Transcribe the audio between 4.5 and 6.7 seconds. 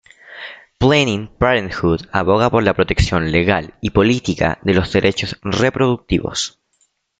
de los derechos reproductivos.